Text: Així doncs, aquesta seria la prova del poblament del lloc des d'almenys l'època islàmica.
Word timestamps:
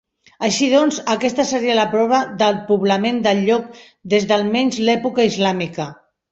Així 0.45 0.69
doncs, 0.69 0.95
aquesta 1.15 1.45
seria 1.49 1.75
la 1.81 1.83
prova 1.91 2.23
del 2.41 2.59
poblament 2.71 3.21
del 3.29 3.45
lloc 3.53 3.79
des 4.17 4.29
d'almenys 4.35 4.83
l'època 4.89 5.31
islàmica. 5.35 5.91